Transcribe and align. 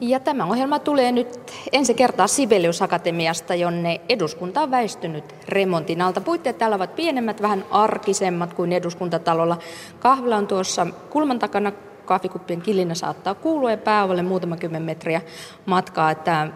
Ja 0.00 0.20
tämä 0.20 0.44
ohjelma 0.44 0.78
tulee 0.78 1.12
nyt 1.12 1.52
ensi 1.72 1.94
kertaa 1.94 2.26
Sibelius 2.26 2.82
Akatemiasta, 2.82 3.54
jonne 3.54 4.00
eduskunta 4.08 4.60
on 4.60 4.70
väistynyt 4.70 5.34
remontin 5.48 6.02
alta. 6.02 6.20
Puitteet 6.20 6.58
täällä 6.58 6.76
ovat 6.76 6.96
pienemmät, 6.96 7.42
vähän 7.42 7.64
arkisemmat 7.70 8.54
kuin 8.54 8.72
eduskuntatalolla. 8.72 9.58
Kahvila 9.98 10.36
on 10.36 10.46
tuossa 10.46 10.86
kulman 11.10 11.38
takana, 11.38 11.72
kahvikuppien 12.04 12.62
kilinä 12.62 12.94
saattaa 12.94 13.34
kuulua 13.34 13.70
ja 13.70 13.76
pääovelle 13.76 14.22
muutama 14.22 14.56
kymmen 14.56 14.82
metriä 14.82 15.20
matkaa. 15.66 16.10
Että 16.10 16.48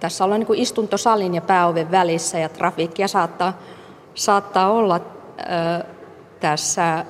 tässä 0.00 0.24
ollaan 0.24 0.40
niin 0.40 0.46
kuin 0.46 0.58
istuntosalin 0.58 1.34
ja 1.34 1.40
pääoven 1.40 1.90
välissä 1.90 2.38
ja 2.38 2.48
trafiikkia 2.48 3.08
saattaa, 3.08 3.58
saattaa 4.14 4.70
olla 4.70 5.00
ö, 5.40 5.84
tässä 6.40 7.04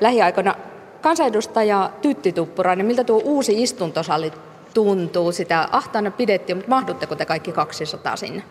lähiaikoina 0.00 0.54
Kansanedustaja 1.02 1.90
Tytti 2.02 2.32
Tuppurainen, 2.32 2.86
miltä 2.86 3.04
tuo 3.04 3.20
uusi 3.24 3.62
istuntosali 3.62 4.32
tuntuu? 4.74 5.32
Sitä 5.32 5.68
ahtaana 5.72 6.10
pidettiin, 6.10 6.56
mutta 6.56 6.70
mahdutteko 6.70 7.14
te 7.14 7.26
kaikki 7.26 7.52
200 7.52 8.16
sinne? 8.16 8.42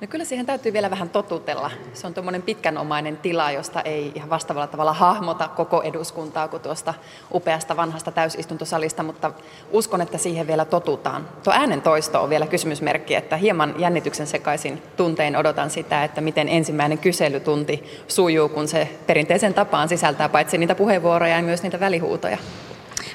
No 0.00 0.06
kyllä 0.06 0.24
siihen 0.24 0.46
täytyy 0.46 0.72
vielä 0.72 0.90
vähän 0.90 1.08
totutella. 1.08 1.70
Se 1.92 2.06
on 2.06 2.14
tuommoinen 2.14 2.42
pitkänomainen 2.42 3.16
tila, 3.16 3.50
josta 3.50 3.80
ei 3.80 4.12
ihan 4.14 4.30
vastaavalla 4.30 4.66
tavalla 4.66 4.92
hahmota 4.92 5.48
koko 5.48 5.82
eduskuntaa 5.82 6.48
kuin 6.48 6.62
tuosta 6.62 6.94
upeasta 7.34 7.76
vanhasta 7.76 8.12
täysistuntosalista, 8.12 9.02
mutta 9.02 9.32
uskon, 9.70 10.00
että 10.00 10.18
siihen 10.18 10.46
vielä 10.46 10.64
totutaan. 10.64 11.28
Tuo 11.44 11.52
äänen 11.52 11.82
toisto 11.82 12.22
on 12.22 12.30
vielä 12.30 12.46
kysymysmerkki, 12.46 13.14
että 13.14 13.36
hieman 13.36 13.74
jännityksen 13.78 14.26
sekaisin 14.26 14.82
tuntein 14.96 15.36
odotan 15.36 15.70
sitä, 15.70 16.04
että 16.04 16.20
miten 16.20 16.48
ensimmäinen 16.48 16.98
kyselytunti 16.98 18.04
sujuu, 18.08 18.48
kun 18.48 18.68
se 18.68 18.88
perinteisen 19.06 19.54
tapaan 19.54 19.88
sisältää 19.88 20.28
paitsi 20.28 20.58
niitä 20.58 20.74
puheenvuoroja 20.74 21.36
ja 21.36 21.42
myös 21.42 21.62
niitä 21.62 21.80
välihuutoja. 21.80 22.38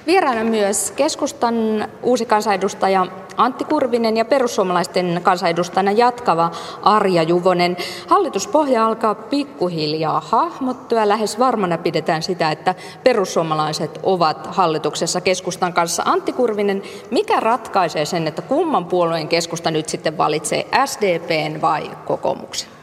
Vieraana 0.08 0.44
myös 0.44 0.94
keskustan 0.96 1.88
uusi 2.04 2.26
kansanedustaja 2.26 3.08
Antti 3.38 3.64
Kurvinen 3.64 4.18
ja 4.18 4.26
perussuomalaisten 4.26 5.20
kansanedustajana 5.24 5.92
jatkava 5.92 6.52
Arja 6.82 7.24
Juvonen. 7.24 7.78
Hallituspohja 8.08 8.86
alkaa 8.86 9.16
pikkuhiljaa 9.16 10.22
hahmottua. 10.26 11.08
Lähes 11.08 11.40
varmana 11.40 11.78
pidetään 11.78 12.24
sitä, 12.24 12.52
että 12.52 12.76
perussuomalaiset 13.04 14.00
ovat 14.04 14.48
hallituksessa 14.52 15.22
keskustan 15.22 15.74
kanssa. 15.74 16.04
Antti 16.06 16.34
Kurvinen, 16.34 16.84
mikä 17.12 17.40
ratkaisee 17.40 18.06
sen, 18.06 18.28
että 18.28 18.42
kumman 18.42 18.86
puolueen 18.86 19.28
keskusta 19.28 19.72
nyt 19.72 19.90
sitten 19.90 20.18
valitsee, 20.18 20.68
SDPn 20.86 21.62
vai 21.62 21.92
kokoomuksen? 22.06 22.79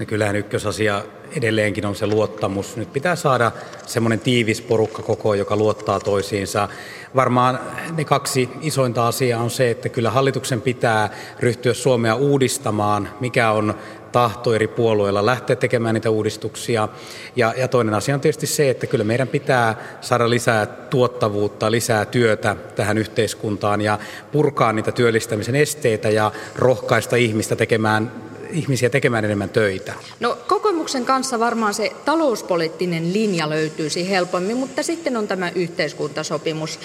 No 0.00 0.06
kyllähän 0.06 0.36
ykkösasia 0.36 1.02
edelleenkin 1.36 1.86
on 1.86 1.94
se 1.94 2.06
luottamus. 2.06 2.76
Nyt 2.76 2.92
pitää 2.92 3.16
saada 3.16 3.52
semmoinen 3.86 4.20
tiivis 4.20 4.60
porukka 4.60 5.02
koko, 5.02 5.34
joka 5.34 5.56
luottaa 5.56 6.00
toisiinsa. 6.00 6.68
Varmaan 7.14 7.60
ne 7.96 8.04
kaksi 8.04 8.48
isointa 8.60 9.08
asiaa 9.08 9.42
on 9.42 9.50
se, 9.50 9.70
että 9.70 9.88
kyllä 9.88 10.10
hallituksen 10.10 10.60
pitää 10.60 11.10
ryhtyä 11.40 11.74
Suomea 11.74 12.14
uudistamaan, 12.14 13.08
mikä 13.20 13.50
on 13.50 13.74
tahto 14.12 14.54
eri 14.54 14.68
puolueilla 14.68 15.26
lähteä 15.26 15.56
tekemään 15.56 15.94
niitä 15.94 16.10
uudistuksia. 16.10 16.88
Ja, 17.36 17.54
ja 17.56 17.68
toinen 17.68 17.94
asia 17.94 18.14
on 18.14 18.20
tietysti 18.20 18.46
se, 18.46 18.70
että 18.70 18.86
kyllä 18.86 19.04
meidän 19.04 19.28
pitää 19.28 19.74
saada 20.00 20.30
lisää 20.30 20.66
tuottavuutta, 20.66 21.70
lisää 21.70 22.04
työtä 22.04 22.56
tähän 22.76 22.98
yhteiskuntaan 22.98 23.80
ja 23.80 23.98
purkaa 24.32 24.72
niitä 24.72 24.92
työllistämisen 24.92 25.56
esteitä 25.56 26.10
ja 26.10 26.32
rohkaista 26.56 27.16
ihmistä 27.16 27.56
tekemään 27.56 28.29
ihmisiä 28.52 28.90
tekemään 28.90 29.24
enemmän 29.24 29.48
töitä? 29.48 29.94
No 30.20 30.38
kokoomuksen 30.46 31.04
kanssa 31.04 31.38
varmaan 31.38 31.74
se 31.74 31.92
talouspoliittinen 32.04 33.12
linja 33.12 33.50
löytyisi 33.50 34.10
helpommin, 34.10 34.56
mutta 34.56 34.82
sitten 34.82 35.16
on 35.16 35.28
tämä 35.28 35.50
yhteiskuntasopimus. 35.54 36.78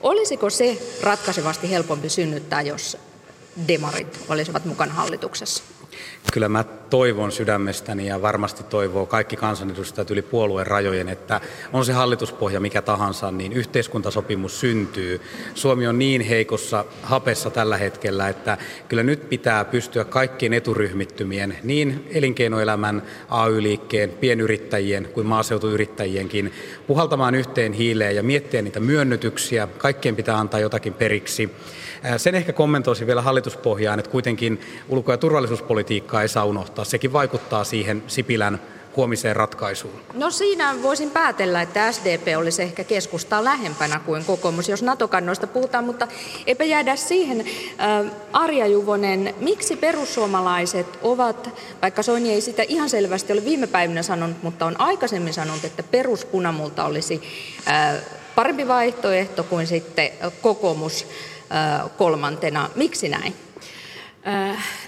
Olisiko 0.00 0.50
se 0.50 0.78
ratkaisevasti 1.02 1.70
helpompi 1.70 2.08
synnyttää, 2.08 2.62
jos 2.62 2.96
demarit 3.68 4.20
olisivat 4.28 4.64
mukana 4.64 4.92
hallituksessa? 4.92 5.62
Kyllä 6.32 6.48
mä 6.48 6.64
toivon 6.94 7.32
sydämestäni 7.32 8.06
ja 8.06 8.22
varmasti 8.22 8.64
toivoo 8.64 9.06
kaikki 9.06 9.36
kansanedustajat 9.36 10.10
yli 10.10 10.22
puolueen 10.22 10.66
rajojen, 10.66 11.08
että 11.08 11.40
on 11.72 11.84
se 11.84 11.92
hallituspohja 11.92 12.60
mikä 12.60 12.82
tahansa, 12.82 13.30
niin 13.30 13.52
yhteiskuntasopimus 13.52 14.60
syntyy. 14.60 15.20
Suomi 15.54 15.86
on 15.86 15.98
niin 15.98 16.20
heikossa 16.20 16.84
hapessa 17.02 17.50
tällä 17.50 17.76
hetkellä, 17.76 18.28
että 18.28 18.58
kyllä 18.88 19.02
nyt 19.02 19.28
pitää 19.28 19.64
pystyä 19.64 20.04
kaikkien 20.04 20.52
eturyhmittymien, 20.52 21.58
niin 21.62 22.08
elinkeinoelämän, 22.10 23.02
AY-liikkeen, 23.28 24.10
pienyrittäjien 24.10 25.08
kuin 25.14 25.26
maaseutuyrittäjienkin 25.26 26.52
puhaltamaan 26.86 27.34
yhteen 27.34 27.72
hiileen 27.72 28.16
ja 28.16 28.22
miettiä 28.22 28.62
niitä 28.62 28.80
myönnytyksiä. 28.80 29.68
Kaikkien 29.78 30.16
pitää 30.16 30.38
antaa 30.38 30.60
jotakin 30.60 30.94
periksi. 30.94 31.50
Sen 32.16 32.34
ehkä 32.34 32.52
kommentoisin 32.52 33.06
vielä 33.06 33.22
hallituspohjaan, 33.22 33.98
että 33.98 34.10
kuitenkin 34.10 34.60
ulko- 34.88 35.12
ja 35.12 35.18
turvallisuuspolitiikkaa 35.18 36.22
ei 36.22 36.28
saa 36.28 36.44
unohtaa. 36.44 36.83
Sekin 36.84 37.12
vaikuttaa 37.12 37.64
siihen 37.64 38.02
Sipilän 38.06 38.60
huomiseen 38.96 39.36
ratkaisuun? 39.36 40.00
No 40.14 40.30
siinä 40.30 40.74
voisin 40.82 41.10
päätellä, 41.10 41.62
että 41.62 41.92
SDP 41.92 42.26
olisi 42.38 42.62
ehkä 42.62 42.84
keskustaa 42.84 43.44
lähempänä 43.44 44.00
kuin 44.06 44.24
kokoomus, 44.24 44.68
jos 44.68 44.82
NATO-kannoista 44.82 45.46
puhutaan, 45.46 45.84
mutta 45.84 46.08
eipä 46.46 46.64
jäädä 46.64 46.96
siihen. 46.96 47.44
Arja 48.32 48.66
Juvonen, 48.66 49.34
miksi 49.40 49.76
perussuomalaiset 49.76 50.98
ovat, 51.02 51.50
vaikka 51.82 52.02
Soini 52.02 52.32
ei 52.32 52.40
sitä 52.40 52.62
ihan 52.68 52.90
selvästi 52.90 53.32
ole 53.32 53.44
viime 53.44 53.66
päivinä 53.66 54.02
sanonut, 54.02 54.42
mutta 54.42 54.66
on 54.66 54.80
aikaisemmin 54.80 55.34
sanonut, 55.34 55.64
että 55.64 55.82
peruspunamulta 55.82 56.84
olisi 56.84 57.22
parempi 58.34 58.68
vaihtoehto 58.68 59.42
kuin 59.42 59.66
sitten 59.66 60.10
kokoomus 60.42 61.06
kolmantena. 61.98 62.70
Miksi 62.74 63.08
näin? 63.08 63.34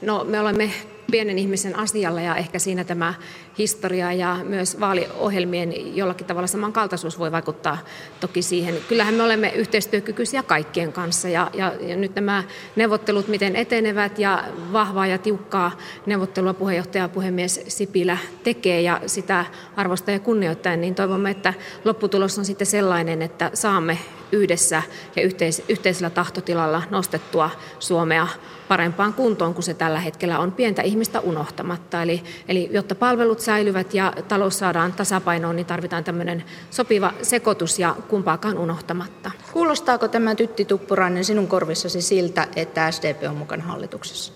No, 0.03 0.25
me 0.25 0.41
olemme 0.41 0.71
pienen 1.11 1.39
ihmisen 1.39 1.77
asialla 1.79 2.21
ja 2.21 2.37
ehkä 2.37 2.59
siinä 2.59 2.85
tämä 2.85 3.15
historia 3.59 4.13
ja 4.13 4.39
myös 4.45 4.81
vaaliohjelmien 4.81 5.97
jollakin 5.97 6.27
tavalla 6.27 6.47
samankaltaisuus 6.47 7.19
voi 7.19 7.33
vaikuttaa 7.33 7.79
toki 8.21 8.43
siihen. 8.43 8.75
Kyllähän 8.89 9.15
me 9.15 9.23
olemme 9.23 9.49
yhteistyökykyisiä 9.49 10.43
kaikkien 10.43 10.93
kanssa 10.93 11.29
ja, 11.29 11.51
ja, 11.55 11.73
ja 11.81 11.97
nyt 11.97 12.15
nämä 12.15 12.45
neuvottelut, 12.77 13.29
miten 13.29 13.57
etenevät 13.57 14.19
ja 14.19 14.45
vahvaa 14.73 15.07
ja 15.07 15.19
tiukkaa 15.19 15.73
neuvottelua 16.07 16.55
puheenjohtaja 16.55 17.05
ja 17.05 17.09
puhemies 17.09 17.61
Sipilä 17.69 18.19
tekee 18.45 18.81
ja 18.81 19.01
sitä 19.07 19.45
arvosta 19.77 20.11
ja 20.11 20.19
kunnioittain, 20.19 20.81
niin 20.81 20.95
toivomme, 20.95 21.31
että 21.31 21.55
lopputulos 21.85 22.39
on 22.39 22.45
sitten 22.45 22.67
sellainen, 22.67 23.23
että 23.23 23.51
saamme 23.55 23.99
yhdessä 24.33 24.83
ja 25.17 25.23
yhteis- 25.23 25.63
yhteisellä 25.69 26.11
tahtotilalla 26.11 26.83
nostettua 26.91 27.51
Suomea 27.79 28.27
parempaan 28.69 29.13
kuntoon 29.13 29.55
kuin 29.55 29.63
se 29.63 29.75
tällä 29.75 30.01
hetkellä 30.01 30.39
on 30.39 30.53
pientä 30.53 30.83
ihmistä 30.83 31.21
unohtamatta. 31.21 32.03
Eli, 32.03 32.23
eli 32.49 32.69
jotta 32.73 32.95
palvelut 32.95 33.41
säilyvät 33.47 33.95
ja 33.95 34.13
talous 34.29 34.59
saadaan 34.59 34.93
tasapainoon, 34.93 35.57
niin 35.57 35.67
tarvitaan 35.67 36.05
tämmöinen 36.05 36.45
sopiva 36.71 37.13
sekoitus 37.23 37.79
ja 37.79 37.97
kumpaakaan 38.09 38.59
unohtamatta. 38.59 39.31
Kuulostaako 39.53 40.09
tämä 40.09 40.35
Tytti 40.35 40.65
Tuppurainen 40.65 41.25
sinun 41.25 41.47
korvissasi 41.47 42.03
siltä, 42.03 42.49
että 42.57 42.91
SDP 42.91 43.23
on 43.29 43.37
mukana 43.37 43.65
hallituksessa? 43.65 44.33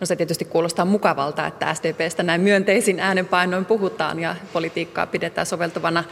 No 0.00 0.06
se 0.06 0.16
tietysti 0.16 0.44
kuulostaa 0.44 0.84
mukavalta, 0.84 1.46
että 1.46 1.74
SDPstä 1.74 2.22
näin 2.22 2.40
myönteisin 2.40 3.00
äänenpainoin 3.00 3.64
puhutaan 3.64 4.18
ja 4.18 4.36
politiikkaa 4.52 5.06
pidetään 5.06 5.46
soveltuvana. 5.46 6.04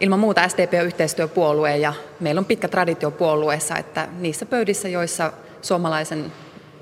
Ilman 0.00 0.18
muuta 0.18 0.48
SDP 0.48 0.72
on 0.80 0.86
yhteistyöpuolue 0.86 1.76
ja 1.76 1.94
meillä 2.20 2.38
on 2.38 2.44
pitkä 2.44 2.68
traditio 2.68 3.10
puolueessa, 3.10 3.76
että 3.76 4.08
niissä 4.18 4.46
pöydissä, 4.46 4.88
joissa 4.88 5.32
suomalaisen 5.62 6.32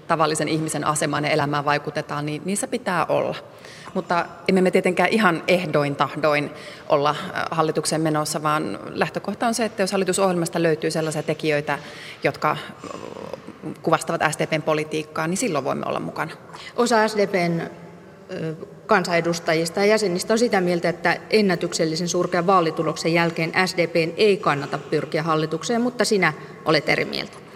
tavallisen 0.09 0.49
ihmisen 0.49 0.87
asemaan 0.87 1.25
ja 1.25 1.31
elämään 1.31 1.65
vaikutetaan, 1.65 2.27
niin 2.27 2.43
niissä 2.45 2.69
pitää 2.69 3.07
olla. 3.07 3.35
Mutta 3.95 4.27
emme 4.49 4.61
me 4.61 4.71
tietenkään 4.71 5.09
ihan 5.09 5.43
ehdoin 5.49 5.97
tahdoin 5.97 6.51
olla 6.89 7.11
äh, 7.11 7.45
hallituksen 7.51 8.01
menossa, 8.01 8.43
vaan 8.43 8.79
lähtökohta 8.89 9.47
on 9.47 9.55
se, 9.55 9.65
että 9.65 9.83
jos 9.83 9.93
hallitusohjelmasta 9.93 10.63
löytyy 10.63 10.91
sellaisia 10.91 11.23
tekijöitä, 11.23 11.79
jotka 12.25 12.51
äh, 12.51 12.59
kuvastavat 13.83 14.23
SDPn 14.31 14.63
politiikkaa, 14.63 15.27
niin 15.27 15.37
silloin 15.37 15.65
voimme 15.65 15.87
olla 15.87 16.01
mukana. 16.01 16.33
Osa 16.77 17.09
SDPn 17.09 17.63
kansanedustajista 18.87 19.81
ja 19.81 19.87
jäsenistä 19.87 20.35
on 20.35 20.39
sitä 20.39 20.61
mieltä, 20.61 20.89
että 20.89 21.17
ennätyksellisen 21.31 22.09
surkean 22.09 22.47
vaalituloksen 22.47 23.15
jälkeen 23.15 23.53
SDPn 23.67 24.13
ei 24.17 24.37
kannata 24.37 24.79
pyrkiä 24.79 25.23
hallitukseen, 25.23 25.81
mutta 25.81 26.05
sinä 26.05 26.33
olet 26.65 26.89
eri 26.89 27.05
mieltä. 27.05 27.48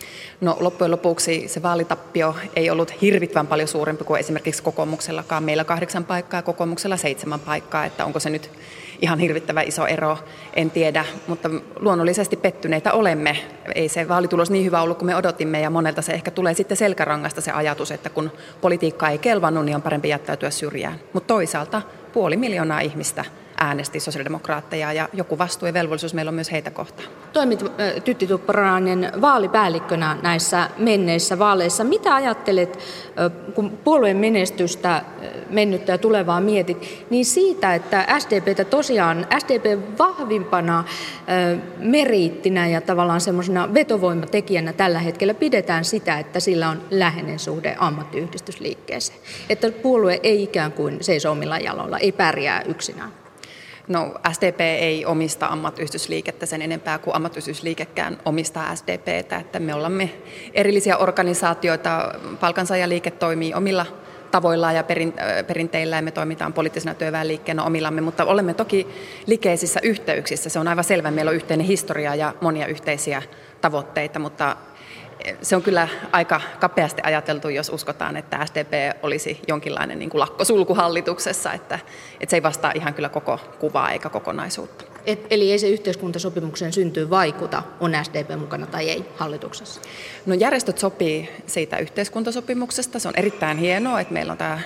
No 0.42 0.56
loppujen 0.60 0.90
lopuksi 0.90 1.48
se 1.48 1.62
vaalitappio 1.62 2.36
ei 2.56 2.70
ollut 2.70 3.00
hirvittävän 3.02 3.46
paljon 3.46 3.68
suurempi 3.68 4.04
kuin 4.04 4.20
esimerkiksi 4.20 4.62
kokoomuksellakaan. 4.62 5.44
Meillä 5.44 5.64
kahdeksan 5.64 6.04
paikkaa 6.04 6.38
ja 6.38 6.42
kokoomuksella 6.42 6.96
seitsemän 6.96 7.40
paikkaa, 7.40 7.84
että 7.84 8.04
onko 8.04 8.20
se 8.20 8.30
nyt 8.30 8.50
ihan 9.02 9.18
hirvittävä 9.18 9.62
iso 9.62 9.86
ero, 9.86 10.18
en 10.54 10.70
tiedä, 10.70 11.04
mutta 11.26 11.50
luonnollisesti 11.80 12.36
pettyneitä 12.36 12.92
olemme. 12.92 13.36
Ei 13.74 13.88
se 13.88 14.08
vaalitulos 14.08 14.50
niin 14.50 14.64
hyvä 14.64 14.82
ollut 14.82 14.98
kuin 14.98 15.06
me 15.06 15.16
odotimme 15.16 15.60
ja 15.60 15.70
monelta 15.70 16.02
se 16.02 16.12
ehkä 16.12 16.30
tulee 16.30 16.54
sitten 16.54 16.76
selkärangasta 16.76 17.40
se 17.40 17.52
ajatus, 17.52 17.90
että 17.90 18.10
kun 18.10 18.30
politiikka 18.60 19.08
ei 19.08 19.18
kelvannut, 19.18 19.64
niin 19.64 19.76
on 19.76 19.82
parempi 19.82 20.08
jättäytyä 20.08 20.50
syrjään. 20.50 21.00
Mutta 21.12 21.26
toisaalta 21.26 21.82
puoli 22.12 22.36
miljoonaa 22.36 22.80
ihmistä 22.80 23.24
äänesti 23.60 24.00
sosiaalidemokraatteja 24.00 24.92
ja 24.92 25.08
joku 25.12 25.38
vastuu 25.38 25.66
ja 25.66 25.74
velvollisuus 25.74 26.14
meillä 26.14 26.28
on 26.28 26.34
myös 26.34 26.52
heitä 26.52 26.70
kohtaan. 26.70 27.08
Toimit 27.32 27.64
Tytti 28.04 28.26
Tupparainen 28.26 29.12
vaalipäällikkönä 29.20 30.16
näissä 30.22 30.70
menneissä 30.78 31.38
vaaleissa. 31.38 31.84
Mitä 31.84 32.14
ajattelet, 32.14 32.78
kun 33.54 33.70
puolueen 33.84 34.16
menestystä 34.16 35.02
mennyttä 35.50 35.92
ja 35.92 35.98
tulevaa 35.98 36.40
mietit, 36.40 37.06
niin 37.10 37.24
siitä, 37.24 37.74
että 37.74 38.06
SDPtä 38.18 38.64
tosiaan, 38.64 39.26
SDP 39.38 39.98
vahvimpana 39.98 40.84
meriittinä 41.78 42.68
ja 42.68 42.80
tavallaan 42.80 43.20
semmoisena 43.20 43.74
vetovoimatekijänä 43.74 44.72
tällä 44.72 44.98
hetkellä 44.98 45.34
pidetään 45.34 45.84
sitä, 45.84 46.18
että 46.18 46.40
sillä 46.40 46.68
on 46.68 46.82
läheinen 46.90 47.38
suhde 47.38 47.76
ammattiyhdistysliikkeeseen. 47.78 49.18
Että 49.48 49.70
puolue 49.70 50.20
ei 50.22 50.42
ikään 50.42 50.72
kuin 50.72 50.98
seiso 51.00 51.30
omilla 51.30 51.58
jaloilla, 51.58 51.98
ei 51.98 52.12
pärjää 52.12 52.62
yksinään. 52.62 53.21
No 53.88 54.14
SDP 54.32 54.60
ei 54.60 55.04
omista 55.06 55.46
ammattiyhdistysliikettä 55.46 56.46
sen 56.46 56.62
enempää 56.62 56.98
kuin 56.98 57.16
ammattiyhdistysliikekään 57.16 58.18
omistaa 58.24 58.76
SDPtä, 58.76 59.36
että 59.36 59.58
me 59.58 59.74
olemme 59.74 60.10
erillisiä 60.54 60.96
organisaatioita, 60.96 62.14
palkansaajaliike 62.40 63.10
toimii 63.10 63.54
omilla 63.54 63.86
tavoillaan 64.30 64.74
ja 64.74 64.84
perinteillä 65.46 65.96
ja 65.96 66.02
me 66.02 66.10
toimitaan 66.10 66.52
poliittisena 66.52 66.94
työväenliikkeenä 66.94 67.64
omillamme, 67.64 68.00
mutta 68.00 68.24
olemme 68.24 68.54
toki 68.54 68.86
likeisissä 69.26 69.80
yhteyksissä. 69.82 70.50
Se 70.50 70.58
on 70.58 70.68
aivan 70.68 70.84
selvä, 70.84 71.10
meillä 71.10 71.28
on 71.28 71.34
yhteinen 71.34 71.66
historia 71.66 72.14
ja 72.14 72.34
monia 72.40 72.66
yhteisiä 72.66 73.22
tavoitteita, 73.60 74.18
mutta 74.18 74.56
se 75.42 75.56
on 75.56 75.62
kyllä 75.62 75.88
aika 76.12 76.40
kapeasti 76.60 77.02
ajateltu, 77.04 77.48
jos 77.48 77.68
uskotaan, 77.68 78.16
että 78.16 78.46
SDP 78.46 78.72
olisi 79.02 79.40
jonkinlainen 79.48 79.98
niin 79.98 80.10
kuin 80.10 80.20
lakkosulkuhallituksessa, 80.20 81.52
että, 81.52 81.78
että 82.20 82.30
se 82.30 82.36
ei 82.36 82.42
vastaa 82.42 82.72
ihan 82.74 82.94
kyllä 82.94 83.08
koko 83.08 83.40
kuvaa 83.58 83.90
eikä 83.90 84.08
kokonaisuutta. 84.08 84.91
Et, 85.06 85.26
eli 85.30 85.52
ei 85.52 85.58
se 85.58 85.68
yhteiskuntasopimuksen 85.68 86.72
syntyy 86.72 87.10
vaikuta, 87.10 87.62
on 87.80 87.92
SDP 88.02 88.38
mukana 88.38 88.66
tai 88.66 88.90
ei 88.90 89.04
hallituksessa? 89.16 89.80
No 90.26 90.34
järjestöt 90.34 90.78
sopii 90.78 91.28
siitä 91.46 91.78
yhteiskuntasopimuksesta. 91.78 92.98
Se 92.98 93.08
on 93.08 93.14
erittäin 93.16 93.58
hienoa, 93.58 94.00
että 94.00 94.14
meillä 94.14 94.32
on 94.32 94.38
tämä, 94.38 94.58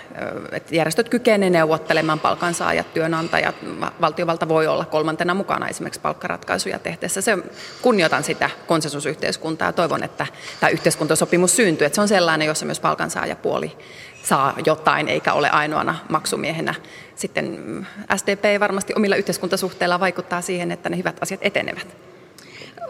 että 0.53 0.77
järjestöt 0.77 1.09
kykenevät 1.09 1.53
neuvottelemaan 1.53 2.21
palkansaajat, 2.21 2.95
työnantajat, 2.95 3.55
valtiovalta 4.01 4.49
voi 4.49 4.67
olla 4.67 4.85
kolmantena 4.85 5.35
mukana 5.35 5.69
esimerkiksi 5.69 6.01
palkkaratkaisuja 6.01 6.79
tehtäessä. 6.79 7.21
Se 7.21 7.39
kunnioitan 7.83 8.25
sitä 8.25 8.51
konsensusyhteiskuntaa 8.67 9.69
ja 9.69 9.73
toivon, 9.73 10.03
että 10.03 10.27
tämä 10.61 10.71
yhteiskuntasopimus 10.71 11.57
syntyy, 11.57 11.87
että 11.87 11.95
se 11.95 12.01
on 12.01 12.09
sellainen, 12.09 12.47
jossa 12.47 12.67
myös 12.67 12.81
palkansaajapuoli 12.81 13.77
saa 14.23 14.55
jotain 14.67 15.09
eikä 15.09 15.33
ole 15.33 15.51
ainoana 15.51 15.99
maksumiehenä. 16.09 16.75
Sitten 17.17 17.87
SDP 18.17 18.61
varmasti 18.61 18.93
omilla 18.97 19.17
yhteiskuntasuhteilla 19.17 20.01
vaikuttaa 20.01 20.41
siihen, 20.41 20.71
että 20.71 20.89
ne 20.89 20.97
hyvät 20.97 21.17
asiat 21.21 21.41
etenevät. 21.43 21.97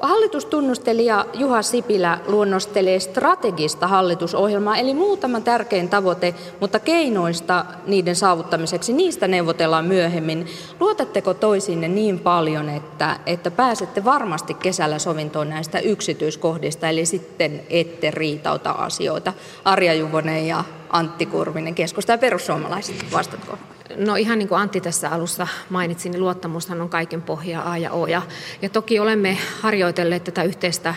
Hallitustunnustelija 0.00 1.26
Juha 1.34 1.62
Sipilä 1.62 2.18
luonnostelee 2.26 3.00
strategista 3.00 3.86
hallitusohjelmaa, 3.86 4.76
eli 4.76 4.94
muutama 4.94 5.40
tärkein 5.40 5.88
tavoite, 5.88 6.34
mutta 6.60 6.78
keinoista 6.78 7.64
niiden 7.86 8.16
saavuttamiseksi, 8.16 8.92
niistä 8.92 9.28
neuvotellaan 9.28 9.84
myöhemmin. 9.84 10.46
Luotatteko 10.80 11.34
toisinne 11.34 11.88
niin 11.88 12.18
paljon, 12.18 12.68
että, 12.68 13.16
että 13.26 13.50
pääsette 13.50 14.04
varmasti 14.04 14.54
kesällä 14.54 14.98
sovintoon 14.98 15.48
näistä 15.48 15.78
yksityiskohdista, 15.78 16.88
eli 16.88 17.06
sitten 17.06 17.60
ette 17.70 18.10
riitauta 18.10 18.70
asioita? 18.70 19.32
Arja 19.64 19.94
Juvonen 19.94 20.46
ja 20.46 20.64
Antti 20.90 21.26
Kurvinen, 21.26 21.74
keskusta 21.74 22.12
ja 22.12 22.18
perussuomalaiset, 22.18 23.12
vastatko? 23.12 23.58
No 23.96 24.16
ihan 24.16 24.38
niin 24.38 24.48
kuin 24.48 24.60
Antti 24.60 24.80
tässä 24.80 25.10
alussa 25.10 25.48
mainitsi, 25.70 26.08
niin 26.08 26.20
luottamushan 26.20 26.80
on 26.80 26.88
kaiken 26.88 27.22
pohja 27.22 27.62
A 27.62 27.78
ja 27.78 27.92
O. 27.92 28.06
Ja, 28.06 28.22
ja 28.62 28.68
toki 28.68 28.98
olemme 28.98 29.38
harjoitelleet 29.60 30.24
tätä 30.24 30.42
yhteistä 30.42 30.94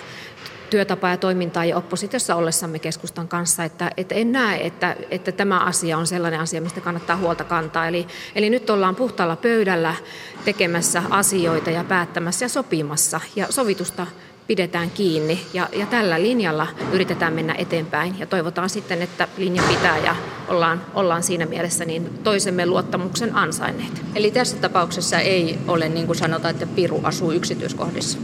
työtapaa 0.70 1.10
ja 1.10 1.18
toimintaa 1.18 1.66
ja 1.66 1.78
oppositiossa 1.78 2.36
ollessamme 2.36 2.80
keskustan 2.80 3.28
kanssa, 3.28 3.64
että, 3.64 3.92
että 3.98 4.16
en 4.16 4.32
näe, 4.32 4.68
että, 4.68 4.96
että 5.12 5.32
tämä 5.32 5.60
asia 5.60 5.98
on 5.98 6.08
sellainen 6.08 6.40
asia, 6.40 6.62
mistä 6.62 6.82
kannattaa 6.82 7.18
huolta 7.18 7.44
kantaa. 7.44 7.88
Eli, 7.88 8.08
eli 8.36 8.50
nyt 8.50 8.70
ollaan 8.70 8.96
puhtaalla 8.96 9.36
pöydällä 9.36 9.96
tekemässä 10.46 11.04
asioita 11.10 11.70
ja 11.70 11.84
päättämässä 11.84 12.46
ja 12.46 12.50
sopimassa 12.50 13.22
ja 13.36 13.48
sovitusta 13.50 14.08
pidetään 14.50 14.92
kiinni 14.92 15.40
ja, 15.54 15.70
ja 15.74 15.86
tällä 15.86 16.22
linjalla 16.22 16.68
yritetään 16.92 17.34
mennä 17.34 17.56
eteenpäin 17.58 18.20
ja 18.20 18.26
toivotaan 18.26 18.70
sitten, 18.70 19.02
että 19.02 19.28
linja 19.38 19.64
pitää 19.64 19.98
ja 19.98 20.16
ollaan, 20.48 20.82
ollaan 20.94 21.24
siinä 21.24 21.46
mielessä 21.46 21.86
niin 21.86 22.10
toisemme 22.24 22.66
luottamuksen 22.66 23.36
ansainneet. 23.36 24.02
Eli 24.16 24.32
tässä 24.32 24.58
tapauksessa 24.58 25.20
ei 25.20 25.58
ole 25.68 25.90
niin 25.90 26.06
kuin 26.06 26.16
sanotaan, 26.16 26.54
että 26.54 26.68
piru 26.68 27.00
asuu 27.04 27.32
yksityiskohdissa. 27.32 28.18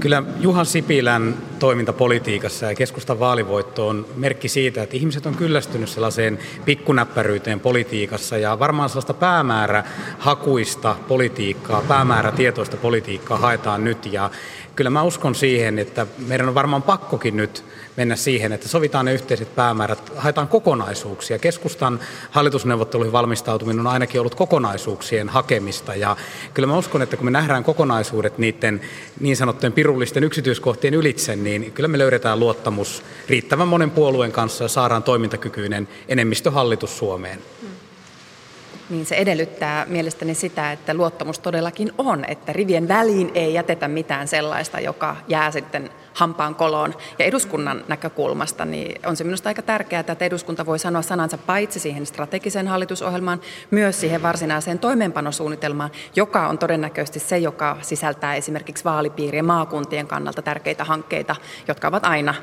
Kyllä 0.00 0.22
Juhan 0.40 0.66
Sipilän 0.66 1.34
toiminta 1.62 1.92
politiikassa 1.92 2.66
ja 2.66 2.74
keskustan 2.74 3.18
vaalivoitto 3.18 3.88
on 3.88 4.06
merkki 4.16 4.48
siitä, 4.48 4.82
että 4.82 4.96
ihmiset 4.96 5.26
on 5.26 5.34
kyllästynyt 5.34 5.88
sellaiseen 5.88 6.38
pikkunäppäryyteen 6.64 7.60
politiikassa 7.60 8.38
ja 8.38 8.58
varmaan 8.58 8.88
sellaista 8.88 9.14
päämäärähakuista 9.14 10.96
politiikkaa, 11.08 11.82
päämäärätietoista 11.88 12.76
politiikkaa 12.76 13.38
haetaan 13.38 13.84
nyt 13.84 14.06
ja 14.06 14.30
kyllä 14.76 14.90
mä 14.90 15.02
uskon 15.02 15.34
siihen, 15.34 15.78
että 15.78 16.06
meidän 16.26 16.48
on 16.48 16.54
varmaan 16.54 16.82
pakkokin 16.82 17.36
nyt 17.36 17.64
mennä 17.96 18.16
siihen, 18.16 18.52
että 18.52 18.68
sovitaan 18.68 19.04
ne 19.04 19.14
yhteiset 19.14 19.54
päämäärät, 19.54 20.12
haetaan 20.16 20.48
kokonaisuuksia. 20.48 21.38
Keskustan 21.38 22.00
hallitusneuvotteluihin 22.30 23.12
valmistautuminen 23.12 23.80
on 23.80 23.86
ainakin 23.86 24.20
ollut 24.20 24.34
kokonaisuuksien 24.34 25.28
hakemista 25.28 25.94
ja 25.94 26.16
kyllä 26.54 26.66
mä 26.66 26.78
uskon, 26.78 27.02
että 27.02 27.16
kun 27.16 27.24
me 27.24 27.30
nähdään 27.30 27.64
kokonaisuudet 27.64 28.38
niiden 28.38 28.80
niin 29.20 29.36
sanottujen 29.36 29.72
pirullisten 29.72 30.24
yksityiskohtien 30.24 30.94
ylitse, 30.94 31.36
niin 31.36 31.51
kyllä 31.74 31.88
me 31.88 31.98
löydetään 31.98 32.40
luottamus 32.40 33.02
riittävän 33.28 33.68
monen 33.68 33.90
puolueen 33.90 34.32
kanssa 34.32 34.64
ja 34.64 34.68
saadaan 34.68 35.02
toimintakykyinen 35.02 35.88
enemmistöhallitus 36.08 36.98
Suomeen. 36.98 37.38
Hmm 37.60 37.72
niin 38.92 39.06
se 39.06 39.14
edellyttää 39.14 39.86
mielestäni 39.88 40.34
sitä, 40.34 40.72
että 40.72 40.94
luottamus 40.94 41.38
todellakin 41.38 41.92
on, 41.98 42.24
että 42.28 42.52
rivien 42.52 42.88
väliin 42.88 43.30
ei 43.34 43.54
jätetä 43.54 43.88
mitään 43.88 44.28
sellaista, 44.28 44.80
joka 44.80 45.16
jää 45.28 45.50
sitten 45.50 45.90
hampaan 46.14 46.54
koloon. 46.54 46.94
Ja 47.18 47.24
eduskunnan 47.24 47.84
näkökulmasta 47.88 48.64
niin 48.64 49.00
on 49.06 49.16
se 49.16 49.24
minusta 49.24 49.48
aika 49.48 49.62
tärkeää, 49.62 50.00
että 50.00 50.24
eduskunta 50.24 50.66
voi 50.66 50.78
sanoa 50.78 51.02
sanansa 51.02 51.38
paitsi 51.38 51.80
siihen 51.80 52.06
strategiseen 52.06 52.68
hallitusohjelmaan, 52.68 53.40
myös 53.70 54.00
siihen 54.00 54.22
varsinaiseen 54.22 54.78
toimeenpanosuunnitelmaan, 54.78 55.90
joka 56.16 56.48
on 56.48 56.58
todennäköisesti 56.58 57.18
se, 57.18 57.38
joka 57.38 57.76
sisältää 57.82 58.34
esimerkiksi 58.34 58.84
vaalipiirien 58.84 59.44
maakuntien 59.44 60.06
kannalta 60.06 60.42
tärkeitä 60.42 60.84
hankkeita, 60.84 61.36
jotka 61.68 61.88
ovat 61.88 62.04
aina 62.04 62.34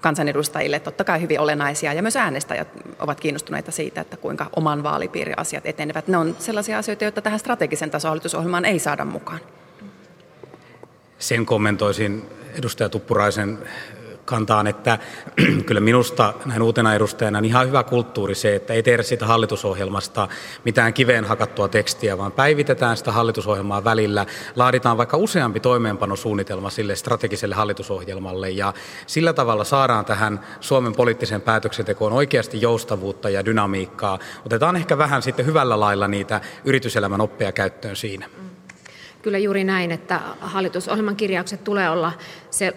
kansanedustajille 0.00 0.80
totta 0.80 1.04
kai 1.04 1.20
hyvin 1.20 1.40
olennaisia 1.40 1.92
ja 1.92 2.02
myös 2.02 2.16
äänestäjät 2.16 2.68
ovat 2.98 3.20
kiinnostuneita 3.20 3.70
siitä, 3.70 4.00
että 4.00 4.16
kuinka 4.16 4.46
oman 4.56 4.82
vaalipiirin 4.82 5.38
asiat 5.38 5.66
etenevät. 5.66 6.08
Ne 6.08 6.16
on 6.16 6.36
sellaisia 6.38 6.78
asioita, 6.78 7.04
joita 7.04 7.22
tähän 7.22 7.38
strategisen 7.38 7.90
tasohallitusohjelmaan 7.90 8.64
ei 8.64 8.78
saada 8.78 9.04
mukaan. 9.04 9.40
Sen 11.18 11.46
kommentoisin 11.46 12.22
edustaja 12.58 12.88
Tuppuraisen 12.88 13.58
kantaan, 14.26 14.66
että 14.66 14.98
kyllä 15.66 15.80
minusta 15.80 16.34
näin 16.44 16.62
uutena 16.62 16.94
edustajana 16.94 17.38
on 17.38 17.44
ihan 17.44 17.66
hyvä 17.66 17.82
kulttuuri 17.82 18.34
se, 18.34 18.54
että 18.54 18.72
ei 18.72 18.82
tehdä 18.82 19.02
siitä 19.02 19.26
hallitusohjelmasta 19.26 20.28
mitään 20.64 20.94
kiveen 20.94 21.24
hakattua 21.24 21.68
tekstiä, 21.68 22.18
vaan 22.18 22.32
päivitetään 22.32 22.96
sitä 22.96 23.12
hallitusohjelmaa 23.12 23.84
välillä, 23.84 24.26
laaditaan 24.56 24.96
vaikka 24.96 25.16
useampi 25.16 25.60
toimeenpanosuunnitelma 25.60 26.70
sille 26.70 26.96
strategiselle 26.96 27.54
hallitusohjelmalle 27.54 28.50
ja 28.50 28.74
sillä 29.06 29.32
tavalla 29.32 29.64
saadaan 29.64 30.04
tähän 30.04 30.40
Suomen 30.60 30.92
poliittiseen 30.92 31.40
päätöksentekoon 31.40 32.12
oikeasti 32.12 32.60
joustavuutta 32.60 33.30
ja 33.30 33.44
dynamiikkaa. 33.44 34.18
Otetaan 34.46 34.76
ehkä 34.76 34.98
vähän 34.98 35.22
sitten 35.22 35.46
hyvällä 35.46 35.80
lailla 35.80 36.08
niitä 36.08 36.40
yrityselämän 36.64 37.20
oppeja 37.20 37.52
käyttöön 37.52 37.96
siinä 37.96 38.26
kyllä 39.26 39.38
juuri 39.38 39.64
näin, 39.64 39.90
että 39.90 40.20
hallitusohjelman 40.40 41.16
kirjaukset 41.16 41.64
tulee 41.64 41.90
olla 41.90 42.12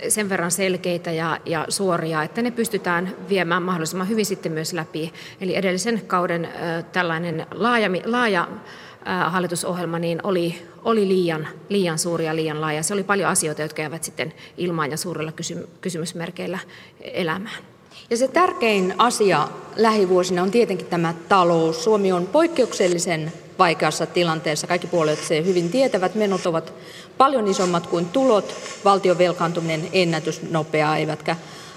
sen 0.08 0.30
verran 0.30 0.52
selkeitä 0.52 1.12
ja, 1.12 1.40
ja 1.46 1.66
suoria, 1.70 2.24
että 2.24 2.42
ne 2.42 2.52
pystytään 2.52 3.16
viemään 3.30 3.64
mahdollisimman 3.64 4.10
hyvin 4.10 4.26
sitten 4.26 4.52
myös 4.52 4.74
läpi. 4.74 5.14
Eli 5.42 5.56
edellisen 5.56 6.02
kauden 6.08 6.50
tällainen 6.92 7.46
laaja, 7.52 7.90
laaja 8.06 8.48
hallitusohjelma 9.06 10.00
niin 10.00 10.20
oli, 10.24 10.62
oli 10.84 11.08
liian, 11.08 11.48
liian 11.70 12.00
suuri 12.00 12.26
ja 12.26 12.36
liian 12.36 12.62
laaja. 12.62 12.84
Se 12.84 12.94
oli 12.94 13.04
paljon 13.04 13.30
asioita, 13.30 13.62
jotka 13.62 13.82
jäävät 13.82 14.04
sitten 14.04 14.34
ilmaan 14.58 14.92
ja 14.92 14.98
suurilla 14.98 15.32
kysymysmerkeillä 15.82 16.60
elämään. 17.02 17.64
Ja 18.10 18.18
se 18.18 18.28
tärkein 18.28 18.94
asia 18.98 19.48
lähivuosina 19.76 20.44
on 20.44 20.52
tietenkin 20.52 20.88
tämä 20.88 21.14
talous. 21.28 21.84
Suomi 21.84 22.12
on 22.12 22.28
poikkeuksellisen 22.28 23.34
vaikeassa 23.60 24.06
tilanteessa. 24.06 24.68
Kaikki 24.68 24.88
puolet 24.88 25.24
se 25.24 25.46
hyvin 25.46 25.70
tietävät. 25.70 26.16
Menot 26.16 26.46
ovat 26.46 26.74
paljon 27.18 27.48
isommat 27.48 27.88
kuin 27.88 28.06
tulot. 28.06 28.56
Valtion 28.86 29.18
velkaantuminen 29.18 29.88
ennätysnopeaa, 29.94 30.98
eivätkä 30.98 31.36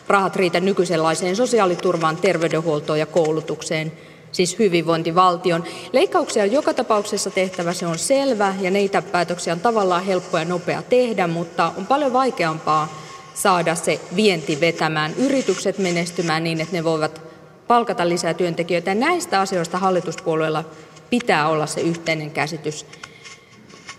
rahat 0.09 0.37
riitä 0.37 0.61
nykyisenlaiseen 0.61 1.37
sosiaaliturvaan, 1.37 2.17
terveydenhuoltoon 2.17 2.99
ja 2.99 3.07
koulutukseen. 3.07 3.93
siis 4.33 4.59
hyvinvointivaltion. 4.59 5.65
Leikkauksia 5.93 6.43
on 6.43 6.53
joka 6.53 6.75
tapauksessa 6.75 7.31
tehtävä, 7.31 7.73
se 7.73 7.87
on 7.87 7.99
selvä, 7.99 8.55
ja 8.61 8.71
niitä 8.71 9.03
päätöksiä 9.03 9.53
on 9.53 9.61
tavallaan 9.61 10.05
helppo 10.05 10.39
ja 10.39 10.45
nopea 10.45 10.83
tehdä, 10.83 11.27
mutta 11.27 11.73
on 11.77 11.87
paljon 11.87 12.13
vaikeampaa 12.13 13.03
saada 13.35 13.75
se 13.75 14.01
vienti 14.17 14.61
vetämään, 14.61 15.15
yritykset 15.17 15.79
menestymään 15.79 16.45
niin, 16.45 16.61
että 16.61 16.77
ne 16.77 16.85
voivat 16.85 17.21
palkata 17.67 18.09
lisää 18.09 18.35
työntekijöitä. 18.35 18.91
Ja 18.91 18.95
näistä 18.95 19.41
asioista 19.41 19.79
hallituspuolueilla 19.79 20.65
pitää 21.13 21.49
olla 21.49 21.67
se 21.67 21.81
yhteinen 21.81 22.31
käsitys. 22.31 22.87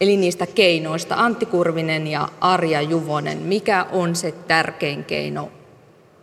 Eli 0.02 0.18
niistä 0.18 0.48
keinoista. 0.48 1.16
Antti 1.16 1.46
Kurvinen 1.46 2.08
ja 2.08 2.30
Arja 2.42 2.82
Juvonen, 2.82 3.38
mikä 3.38 3.86
on 3.92 4.16
se 4.16 4.32
tärkein 4.32 5.04
keino 5.04 5.52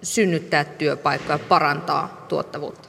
synnyttää 0.02 0.64
työpaikkoja, 0.64 1.38
parantaa 1.38 2.26
tuottavuutta? 2.28 2.88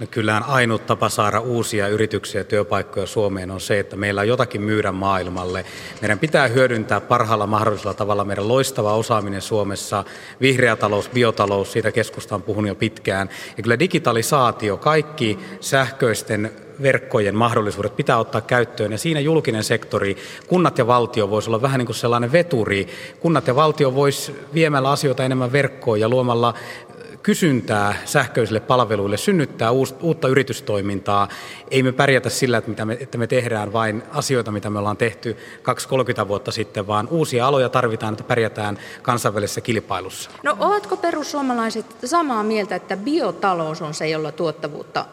No 0.00 0.06
kyllähän 0.10 0.42
ainut 0.42 0.86
tapa 0.86 1.08
saada 1.08 1.40
uusia 1.40 1.88
yrityksiä 1.88 2.40
ja 2.40 2.44
työpaikkoja 2.44 3.06
Suomeen 3.06 3.50
on 3.50 3.60
se, 3.60 3.78
että 3.78 3.96
meillä 3.96 4.20
on 4.20 4.28
jotakin 4.28 4.62
myydä 4.62 4.92
maailmalle. 4.92 5.64
Meidän 6.00 6.18
pitää 6.18 6.48
hyödyntää 6.48 7.00
parhaalla 7.00 7.46
mahdollisella 7.46 7.94
tavalla 7.94 8.24
meidän 8.24 8.48
loistava 8.48 8.94
osaaminen 8.94 9.42
Suomessa, 9.42 10.04
vihreä 10.40 10.76
talous, 10.76 11.08
biotalous, 11.08 11.72
siitä 11.72 11.92
keskusta 11.92 12.34
on 12.34 12.42
puhunut 12.42 12.68
jo 12.68 12.74
pitkään. 12.74 13.30
Ja 13.56 13.62
kyllä 13.62 13.78
digitalisaatio, 13.78 14.76
kaikki 14.76 15.38
sähköisten 15.60 16.50
verkkojen 16.82 17.34
mahdollisuudet 17.34 17.96
pitää 17.96 18.18
ottaa 18.18 18.40
käyttöön 18.40 18.92
ja 18.92 18.98
siinä 18.98 19.20
julkinen 19.20 19.64
sektori, 19.64 20.16
kunnat 20.46 20.78
ja 20.78 20.86
valtio 20.86 21.30
voisi 21.30 21.50
olla 21.50 21.62
vähän 21.62 21.78
niin 21.78 21.86
kuin 21.86 21.96
sellainen 21.96 22.32
veturi. 22.32 22.88
Kunnat 23.20 23.46
ja 23.46 23.56
valtio 23.56 23.94
voisi 23.94 24.34
viemällä 24.54 24.90
asioita 24.90 25.24
enemmän 25.24 25.52
verkkoon 25.52 26.00
ja 26.00 26.08
luomalla 26.08 26.54
kysyntää 27.22 27.94
sähköisille 28.04 28.60
palveluille, 28.60 29.16
synnyttää 29.16 29.70
uutta 30.00 30.28
yritystoimintaa. 30.28 31.28
Ei 31.70 31.82
me 31.82 31.92
pärjätä 31.92 32.30
sillä, 32.30 32.58
että, 32.58 32.70
mitä 32.70 32.84
me, 32.84 32.96
että 33.00 33.18
me 33.18 33.26
tehdään 33.26 33.72
vain 33.72 34.02
asioita, 34.12 34.50
mitä 34.50 34.70
me 34.70 34.78
ollaan 34.78 34.96
tehty 34.96 35.36
2-30 36.24 36.28
vuotta 36.28 36.52
sitten, 36.52 36.86
vaan 36.86 37.08
uusia 37.10 37.46
aloja 37.46 37.68
tarvitaan, 37.68 38.12
että 38.12 38.24
pärjätään 38.24 38.78
kansainvälisessä 39.02 39.60
kilpailussa. 39.60 40.30
No 40.42 40.56
ovatko 40.60 40.96
perussuomalaiset 40.96 41.86
samaa 42.04 42.42
mieltä, 42.42 42.74
että 42.74 42.96
biotalous 42.96 43.82
on 43.82 43.94
se, 43.94 44.08
jolla 44.08 44.32
tuottavuutta 44.32 45.06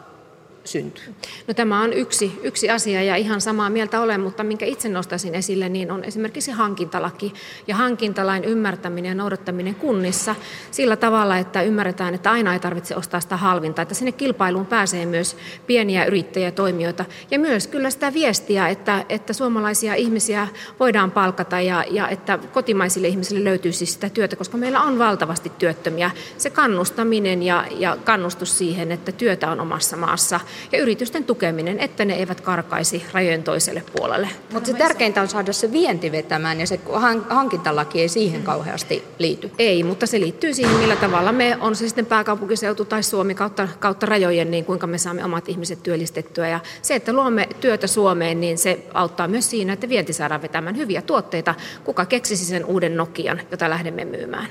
syntyy? 0.70 1.14
No 1.48 1.54
tämä 1.54 1.82
on 1.82 1.92
yksi, 1.92 2.40
yksi 2.42 2.70
asia 2.70 3.02
ja 3.02 3.16
ihan 3.16 3.40
samaa 3.40 3.70
mieltä 3.70 4.00
olen, 4.00 4.20
mutta 4.20 4.44
minkä 4.44 4.66
itse 4.66 4.88
nostaisin 4.88 5.34
esille, 5.34 5.68
niin 5.68 5.90
on 5.90 6.04
esimerkiksi 6.04 6.50
hankintalaki 6.50 7.34
ja 7.66 7.76
hankintalain 7.76 8.44
ymmärtäminen 8.44 9.08
ja 9.08 9.14
noudattaminen 9.14 9.74
kunnissa 9.74 10.34
sillä 10.70 10.96
tavalla, 10.96 11.38
että 11.38 11.62
ymmärretään, 11.62 12.14
että 12.14 12.30
aina 12.30 12.52
ei 12.52 12.60
tarvitse 12.60 12.96
ostaa 12.96 13.20
sitä 13.20 13.36
halvinta, 13.36 13.82
että 13.82 13.94
sinne 13.94 14.12
kilpailuun 14.12 14.66
pääsee 14.66 15.06
myös 15.06 15.36
pieniä 15.66 16.04
yrittäjiä 16.04 16.50
toimijoita 16.50 17.04
ja 17.30 17.38
myös 17.38 17.66
kyllä 17.66 17.90
sitä 17.90 18.14
viestiä, 18.14 18.68
että, 18.68 19.04
että 19.08 19.32
suomalaisia 19.32 19.94
ihmisiä 19.94 20.48
voidaan 20.80 21.10
palkata 21.10 21.60
ja, 21.60 21.84
ja 21.90 22.08
että 22.08 22.38
kotimaisille 22.52 23.08
ihmisille 23.08 23.44
löytyy 23.44 23.72
siis 23.72 23.92
sitä 23.92 24.08
työtä, 24.08 24.36
koska 24.36 24.56
meillä 24.56 24.80
on 24.80 24.98
valtavasti 24.98 25.52
työttömiä. 25.58 26.10
Se 26.38 26.50
kannustaminen 26.50 27.42
ja, 27.42 27.64
ja 27.70 27.96
kannustus 28.04 28.58
siihen, 28.58 28.92
että 28.92 29.12
työtä 29.12 29.50
on 29.50 29.60
omassa 29.60 29.96
maassa 29.96 30.40
ja 30.72 30.78
yritysten 30.78 31.24
tukeminen, 31.24 31.80
että 31.80 32.04
ne 32.04 32.14
eivät 32.14 32.40
karkaisi 32.40 33.04
rajojen 33.12 33.42
toiselle 33.42 33.82
puolelle. 33.96 34.28
Mutta 34.52 34.70
se 34.70 34.76
tärkeintä 34.78 35.22
on 35.22 35.28
saada 35.28 35.52
se 35.52 35.72
vienti 35.72 36.12
vetämään 36.12 36.60
ja 36.60 36.66
se 36.66 36.80
hankintalaki 37.28 38.00
ei 38.00 38.08
siihen 38.08 38.42
kauheasti 38.42 39.04
liity. 39.18 39.50
Ei, 39.58 39.82
mutta 39.82 40.06
se 40.06 40.20
liittyy 40.20 40.54
siihen, 40.54 40.76
millä 40.76 40.96
tavalla 40.96 41.32
me, 41.32 41.58
on 41.60 41.76
se 41.76 41.88
sitten 41.88 42.06
pääkaupunkiseutu 42.06 42.84
tai 42.84 43.02
Suomi 43.02 43.34
kautta, 43.34 43.68
kautta 43.78 44.06
rajojen, 44.06 44.50
niin 44.50 44.64
kuinka 44.64 44.86
me 44.86 44.98
saamme 44.98 45.24
omat 45.24 45.48
ihmiset 45.48 45.82
työllistettyä. 45.82 46.48
Ja 46.48 46.60
se, 46.82 46.94
että 46.94 47.12
luomme 47.12 47.48
työtä 47.60 47.86
Suomeen, 47.86 48.40
niin 48.40 48.58
se 48.58 48.78
auttaa 48.94 49.28
myös 49.28 49.50
siinä, 49.50 49.72
että 49.72 49.88
vienti 49.88 50.12
saadaan 50.12 50.42
vetämään 50.42 50.76
hyviä 50.76 51.02
tuotteita. 51.02 51.54
Kuka 51.84 52.04
keksisi 52.04 52.44
sen 52.44 52.64
uuden 52.64 52.96
Nokian, 52.96 53.40
jota 53.50 53.70
lähdemme 53.70 54.04
myymään? 54.04 54.48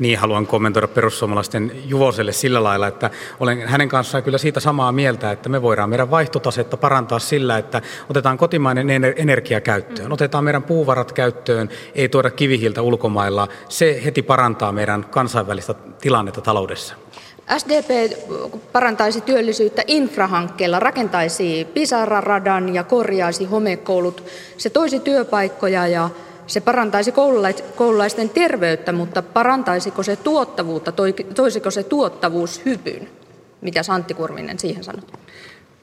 Niin 0.00 0.18
haluan 0.18 0.46
kommentoida 0.46 0.88
perussuomalaisten 0.88 1.72
Juvoselle 1.84 2.32
sillä 2.32 2.62
lailla, 2.62 2.86
että 2.86 3.10
olen 3.40 3.68
hänen 3.68 3.88
kanssaan 3.88 4.24
kyllä 4.24 4.38
siitä 4.38 4.60
samaa 4.60 4.92
mieltä, 4.92 5.30
että 5.30 5.48
me 5.48 5.62
voidaan 5.62 5.90
meidän 5.90 6.10
vaihtotasetta 6.10 6.76
parantaa 6.76 7.18
sillä, 7.18 7.58
että 7.58 7.82
otetaan 8.10 8.38
kotimainen 8.38 8.90
energia 9.16 9.60
käyttöön, 9.60 10.08
mm. 10.08 10.12
otetaan 10.12 10.44
meidän 10.44 10.62
puuvarat 10.62 11.12
käyttöön, 11.12 11.68
ei 11.94 12.08
tuoda 12.08 12.30
kivihiiltä 12.30 12.82
ulkomailla. 12.82 13.48
Se 13.68 14.00
heti 14.04 14.22
parantaa 14.22 14.72
meidän 14.72 15.04
kansainvälistä 15.04 15.74
tilannetta 16.00 16.40
taloudessa. 16.40 16.94
SDP 17.58 18.12
parantaisi 18.72 19.20
työllisyyttä 19.20 19.82
infrahankkeella, 19.86 20.80
rakentaisi 20.80 21.66
Pisara-radan 21.74 22.74
ja 22.74 22.84
korjaisi 22.84 23.44
homekoulut. 23.44 24.24
Se 24.56 24.70
toisi 24.70 25.00
työpaikkoja 25.00 25.86
ja 25.86 26.10
se 26.50 26.60
parantaisi 26.60 27.12
koululaisten 27.76 28.30
terveyttä, 28.30 28.92
mutta 28.92 29.22
parantaisiko 29.22 30.02
se 30.02 30.16
tuottavuutta, 30.16 30.92
toisiko 31.34 31.70
se 31.70 31.82
tuottavuushypyn? 31.82 33.08
Mitä 33.60 33.82
Santti 33.82 34.14
Kurvinen 34.14 34.58
siihen 34.58 34.84
sanoo? 34.84 35.02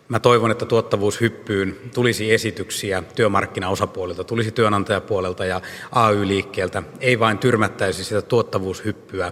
Mä 0.10 0.20
toivon, 0.20 0.52
että 0.52 0.66
tuottavuushyppyyn 0.66 1.76
tulisi 1.94 2.34
esityksiä 2.34 3.04
työmarkkinaosapuolilta, 3.16 4.24
tulisi 4.24 4.52
työnantajapuolelta 4.52 5.46
ja 5.46 5.62
AY-liikkeeltä, 5.92 6.84
ei 7.00 7.20
vain 7.20 7.38
tyrmättäisi 7.38 8.04
sitä 8.04 8.22
tuottavuushyppyä. 8.22 9.32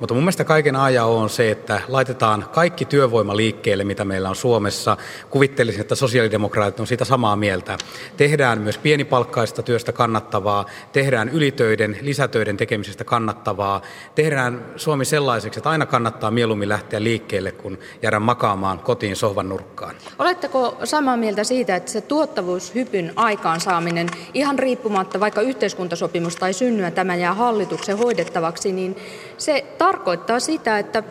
Mutta 0.00 0.14
mun 0.14 0.22
mielestä 0.22 0.44
kaiken 0.44 0.76
aja 0.76 1.04
on 1.04 1.30
se, 1.30 1.50
että 1.50 1.80
laitetaan 1.88 2.48
kaikki 2.52 2.84
työvoima 2.84 3.36
liikkeelle, 3.36 3.84
mitä 3.84 4.04
meillä 4.04 4.28
on 4.28 4.36
Suomessa. 4.36 4.96
Kuvittelisin, 5.30 5.80
että 5.80 5.94
sosiaalidemokraatit 5.94 6.80
on 6.80 6.86
siitä 6.86 7.04
samaa 7.04 7.36
mieltä. 7.36 7.78
Tehdään 8.16 8.60
myös 8.60 8.78
pienipalkkaista 8.78 9.62
työstä 9.62 9.92
kannattavaa, 9.92 10.66
tehdään 10.92 11.28
ylitöiden, 11.28 11.98
lisätöiden 12.00 12.56
tekemisestä 12.56 13.04
kannattavaa, 13.04 13.82
tehdään 14.14 14.66
Suomi 14.76 15.04
sellaiseksi, 15.04 15.60
että 15.60 15.70
aina 15.70 15.86
kannattaa 15.86 16.30
mieluummin 16.30 16.68
lähteä 16.68 17.02
liikkeelle, 17.02 17.52
kun 17.52 17.78
jäädä 18.02 18.20
makaamaan 18.20 18.78
kotiin 18.78 19.16
sohvan 19.16 19.48
nurkkaan. 19.48 19.94
Oletteko 20.18 20.76
samaa 20.84 21.16
mieltä 21.16 21.44
siitä, 21.44 21.76
että 21.76 21.90
se 21.90 22.00
tuottavuushypyn 22.00 23.12
aikaansaaminen, 23.16 24.08
ihan 24.34 24.58
riippumatta 24.58 25.20
vaikka 25.20 25.40
yhteiskuntasopimus 25.40 26.36
tai 26.36 26.52
synnyä 26.52 26.90
tämä 26.90 27.16
jää 27.16 27.34
hallituksen 27.34 27.98
hoidettavaksi, 27.98 28.72
niin 28.72 28.96
se 29.38 29.64
tarkoittaa 29.78 30.40
sitä, 30.40 30.78
että 30.78 31.02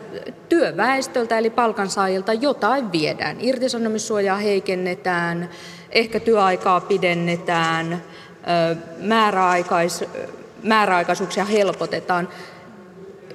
työväestöltä 0.48 1.38
eli 1.38 1.50
palkansaajilta 1.50 2.32
jotain 2.32 2.92
viedään. 2.92 3.36
Irtisanomissuojaa 3.40 4.36
heikennetään, 4.36 5.50
ehkä 5.90 6.20
työaikaa 6.20 6.80
pidennetään, 6.80 8.02
määräaikais, 8.98 10.04
määräaikaisuuksia 10.62 11.44
helpotetaan. 11.44 12.28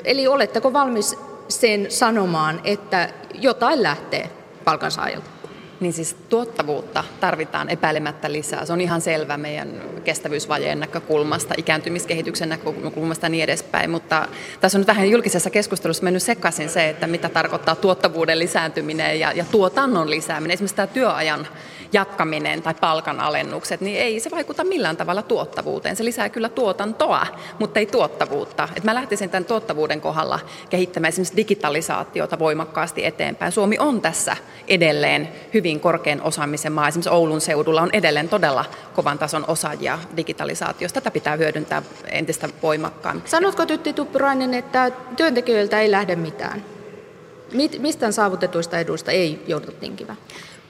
Eli 0.04 0.28
oletteko 0.28 0.74
valmis 0.74 1.16
sen 1.48 1.92
sanomaan, 1.92 2.62
että 2.64 3.10
jotain 3.34 3.84
lähtee 3.84 4.30
palkansaajilta? 4.66 5.39
Niin 5.80 5.94
siis 5.94 6.16
tuottavuutta 6.30 7.04
tarvitaan 7.20 7.70
epäilemättä 7.70 8.32
lisää. 8.32 8.66
Se 8.66 8.74
on 8.74 8.82
ihan 8.82 9.02
selvä 9.02 9.38
meidän 9.38 9.82
kestävyysvajeen 10.04 10.80
näkökulmasta, 10.80 11.54
ikääntymiskehityksen 11.58 12.50
näkökulmasta 12.50 13.26
ja 13.26 13.30
niin 13.30 13.44
edespäin. 13.44 13.90
Mutta 13.90 14.28
tässä 14.60 14.78
on 14.78 14.80
nyt 14.80 14.88
vähän 14.88 15.10
julkisessa 15.10 15.50
keskustelussa 15.50 16.04
mennyt 16.04 16.24
sekaisin 16.24 16.70
se, 16.70 16.90
että 16.90 17.08
mitä 17.08 17.30
tarkoittaa 17.30 17.76
tuottavuuden 17.76 18.40
lisääntyminen 18.40 19.20
ja, 19.20 19.32
ja 19.32 19.46
tuotannon 19.52 20.10
lisääminen. 20.10 20.54
Esimerkiksi 20.54 20.76
tämä 20.76 20.88
työajan 20.88 21.48
jatkaminen 21.94 22.62
tai 22.62 22.74
palkanalennukset, 22.74 23.82
niin 23.82 24.00
ei 24.00 24.20
se 24.20 24.32
vaikuta 24.32 24.64
millään 24.64 24.98
tavalla 24.98 25.22
tuottavuuteen. 25.22 25.96
Se 25.96 26.06
lisää 26.06 26.30
kyllä 26.30 26.50
tuotantoa, 26.50 27.28
mutta 27.60 27.80
ei 27.80 27.86
tuottavuutta. 27.86 28.70
Et 28.76 28.84
mä 28.84 28.96
lähtisin 28.96 29.30
tämän 29.30 29.46
tuottavuuden 29.46 30.02
kohdalla 30.02 30.40
kehittämään 30.70 31.10
esimerkiksi 31.10 31.36
digitalisaatiota 31.36 32.40
voimakkaasti 32.40 33.06
eteenpäin. 33.06 33.52
Suomi 33.52 33.78
on 33.80 34.02
tässä 34.02 34.38
edelleen 34.68 35.30
hyvin 35.54 35.80
korkean 35.80 36.22
osaamisen 36.22 36.72
maa. 36.72 36.88
Esimerkiksi 36.88 37.10
Oulun 37.10 37.42
seudulla 37.42 37.82
on 37.82 37.90
edelleen 37.94 38.30
todella 38.30 38.66
kovan 38.96 39.20
tason 39.20 39.46
osaajia 39.48 40.00
digitalisaatiosta. 40.18 41.02
Tätä 41.02 41.12
pitää 41.12 41.36
hyödyntää 41.36 41.84
entistä 42.12 42.50
voimakkaammin. 42.62 43.24
Sanotko 43.26 43.66
Tytti 43.66 43.94
Tuppurainen, 43.94 44.54
että 44.54 44.92
työntekijöiltä 45.18 45.80
ei 45.80 45.92
lähde 45.92 46.16
mitään? 46.16 46.66
Mistä 47.80 48.12
saavutetuista 48.12 48.80
eduista 48.80 49.12
ei 49.12 49.44
joudu 49.48 49.72
tinkimään? 49.72 50.18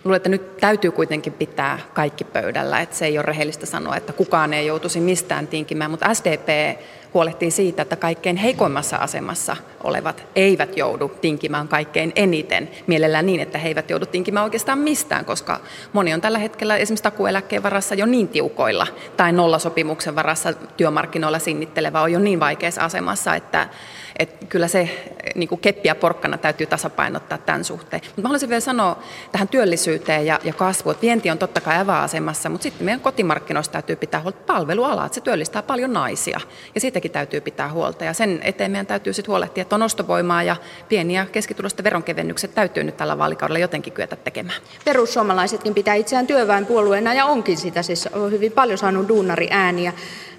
Luulen, 0.03 0.17
että 0.17 0.29
nyt 0.29 0.57
täytyy 0.57 0.91
kuitenkin 0.91 1.33
pitää 1.33 1.79
kaikki 1.93 2.23
pöydällä, 2.23 2.79
että 2.79 2.95
se 2.95 3.05
ei 3.05 3.17
ole 3.17 3.25
rehellistä 3.25 3.65
sanoa, 3.65 3.95
että 3.95 4.13
kukaan 4.13 4.53
ei 4.53 4.67
joutuisi 4.67 4.99
mistään 4.99 5.47
tinkimään, 5.47 5.91
mutta 5.91 6.13
SDP 6.13 6.79
huolehtii 7.13 7.51
siitä, 7.51 7.81
että 7.81 7.95
kaikkein 7.95 8.37
heikoimmassa 8.37 8.97
asemassa 8.97 9.57
olevat 9.83 10.23
eivät 10.35 10.77
joudu 10.77 11.09
tinkimään 11.09 11.67
kaikkein 11.67 12.11
eniten. 12.15 12.69
Mielellään 12.87 13.25
niin, 13.25 13.39
että 13.39 13.57
he 13.57 13.67
eivät 13.67 13.89
joudu 13.89 14.05
tinkimään 14.05 14.43
oikeastaan 14.43 14.79
mistään, 14.79 15.25
koska 15.25 15.59
moni 15.93 16.13
on 16.13 16.21
tällä 16.21 16.39
hetkellä 16.39 16.77
esimerkiksi 16.77 17.03
takueläkkeen 17.03 17.63
varassa 17.63 17.95
jo 17.95 18.05
niin 18.05 18.27
tiukoilla 18.27 18.87
tai 19.17 19.31
nollasopimuksen 19.31 20.15
varassa 20.15 20.53
työmarkkinoilla 20.53 21.39
sinnittelevä 21.39 22.01
on 22.01 22.11
jo 22.11 22.19
niin 22.19 22.39
vaikeassa 22.39 22.81
asemassa, 22.81 23.35
että 23.35 23.69
että 24.19 24.45
kyllä 24.45 24.67
se 24.67 25.11
niin 25.35 25.49
kuin 25.49 25.61
keppi 25.61 25.87
ja 25.87 25.95
porkkana 25.95 26.37
täytyy 26.37 26.67
tasapainottaa 26.67 27.37
tämän 27.37 27.63
suhteen. 27.63 28.01
Mutta 28.05 28.21
mä 28.21 28.27
haluaisin 28.27 28.49
vielä 28.49 28.59
sanoa 28.59 28.99
tähän 29.31 29.47
työllisyyteen 29.47 30.25
ja, 30.25 30.39
ja 30.43 30.53
kasvuun, 30.53 30.91
että 30.91 31.01
vienti 31.01 31.29
on 31.29 31.37
totta 31.37 31.61
kai 31.61 31.79
avaa-asemassa, 31.79 32.49
mutta 32.49 32.63
sitten 32.63 32.85
meidän 32.85 32.99
kotimarkkinoista 32.99 33.71
täytyy 33.71 33.95
pitää 33.95 34.21
huolta 34.21 34.39
palvelualaa, 34.45 35.05
että 35.05 35.15
se 35.15 35.21
työllistää 35.21 35.63
paljon 35.63 35.93
naisia 35.93 36.39
ja 36.75 36.81
siitäkin 36.81 37.11
täytyy 37.11 37.41
pitää 37.41 37.71
huolta 37.71 38.05
ja 38.05 38.13
sen 38.13 38.39
eteen 38.43 38.71
meidän 38.71 38.85
täytyy 38.85 39.13
sitten 39.13 39.31
huolehtia, 39.31 39.61
että 39.61 39.75
on 39.75 39.83
ostovoimaa 39.83 40.43
ja 40.43 40.55
pieniä 40.89 41.25
keskitulosten 41.31 41.83
veronkevennykset 41.83 42.55
täytyy 42.55 42.83
nyt 42.83 42.97
tällä 42.97 43.17
vaalikaudella 43.17 43.59
jotenkin 43.59 43.93
kyetä 43.93 44.15
tekemään. 44.15 44.61
Perussuomalaisetkin 44.85 45.73
pitää 45.73 45.95
itseään 45.95 46.27
työväenpuolueena 46.27 47.13
ja 47.13 47.25
onkin 47.25 47.57
sitä, 47.57 47.81
siis 47.81 48.07
on 48.07 48.31
hyvin 48.31 48.51
paljon 48.51 48.77
saanut 48.77 49.07
duunari 49.07 49.47
ääniä, 49.51 49.93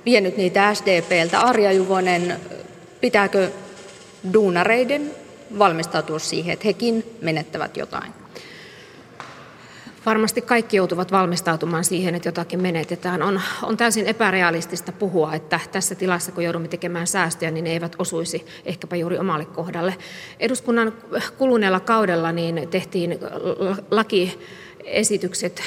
vienyt 0.04 0.36
niitä 0.36 0.74
SDPltä. 0.74 1.40
Arja 1.40 1.72
Juvonen, 1.72 2.40
pitääkö 3.00 3.50
duunareiden 4.32 5.10
valmistautua 5.58 6.18
siihen, 6.18 6.52
että 6.52 6.64
hekin 6.64 7.04
menettävät 7.22 7.76
jotain? 7.76 8.12
Varmasti 10.06 10.42
kaikki 10.42 10.76
joutuvat 10.76 11.12
valmistautumaan 11.12 11.84
siihen, 11.84 12.14
että 12.14 12.28
jotakin 12.28 12.62
menetetään. 12.62 13.22
On, 13.22 13.40
on 13.62 13.76
täysin 13.76 14.06
epärealistista 14.06 14.92
puhua, 14.92 15.34
että 15.34 15.60
tässä 15.72 15.94
tilassa, 15.94 16.32
kun 16.32 16.44
joudumme 16.44 16.68
tekemään 16.68 17.06
säästöjä, 17.06 17.50
niin 17.50 17.64
ne 17.64 17.70
eivät 17.70 17.96
osuisi 17.98 18.46
ehkäpä 18.64 18.96
juuri 18.96 19.18
omalle 19.18 19.44
kohdalle. 19.44 19.94
Eduskunnan 20.40 20.92
kuluneella 21.38 21.80
kaudella 21.80 22.32
niin 22.32 22.68
tehtiin 22.70 23.18
lakiesitykset 23.90 25.62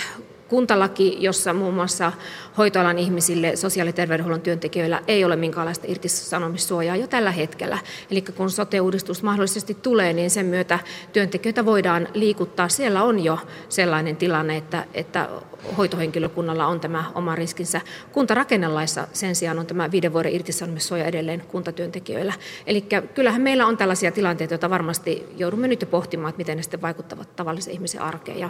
kuntalaki, 0.54 1.18
jossa 1.20 1.54
muun 1.54 1.74
muassa 1.74 2.12
hoitoalan 2.58 3.00
ihmisille, 3.00 3.56
sosiaali- 3.56 3.90
ja 3.90 3.94
terveydenhuollon 3.94 4.42
työntekijöillä 4.42 5.02
ei 5.08 5.26
ole 5.26 5.36
minkäänlaista 5.36 5.86
irtisanomissuojaa 5.90 6.96
jo 6.96 7.08
tällä 7.08 7.32
hetkellä. 7.32 7.78
Eli 8.12 8.22
kun 8.22 8.50
sote-uudistus 8.50 9.24
mahdollisesti 9.24 9.74
tulee, 9.74 10.14
niin 10.14 10.30
sen 10.30 10.46
myötä 10.46 10.80
työntekijöitä 11.14 11.66
voidaan 11.66 12.08
liikuttaa. 12.14 12.70
Siellä 12.70 13.04
on 13.04 13.24
jo 13.24 13.40
sellainen 13.70 14.16
tilanne, 14.16 14.58
että, 14.58 14.86
että 14.94 15.30
hoitohenkilökunnalla 15.78 16.68
on 16.68 16.80
tämä 16.80 17.04
oma 17.16 17.36
riskinsä. 17.36 17.82
Kuntarakennelaissa 18.12 19.08
sen 19.14 19.36
sijaan 19.36 19.60
on 19.60 19.66
tämä 19.66 19.92
viiden 19.92 20.14
vuoden 20.14 20.34
irtisanomissuoja 20.34 21.06
edelleen 21.06 21.44
kuntatyöntekijöillä. 21.48 22.34
Eli 22.68 22.82
kyllähän 23.14 23.42
meillä 23.42 23.66
on 23.66 23.78
tällaisia 23.78 24.12
tilanteita, 24.12 24.54
joita 24.54 24.70
varmasti 24.70 25.26
joudumme 25.38 25.68
nyt 25.68 25.82
jo 25.82 25.88
pohtimaan, 25.88 26.30
että 26.30 26.38
miten 26.38 26.58
ne 26.58 26.64
sitten 26.64 26.82
vaikuttavat 26.82 27.36
tavallisen 27.36 27.74
ihmisen 27.74 28.02
arkeen 28.02 28.40
ja 28.40 28.50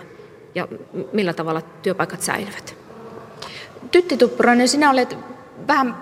ja 0.56 0.68
millä 1.14 1.34
tavalla 1.34 1.62
työpaikat 1.62 2.22
säilyvät. 2.22 2.76
Tytti 3.92 4.18
Tuppurainen, 4.18 4.68
sinä 4.68 4.92
olet 4.92 5.18
vähän 5.68 5.98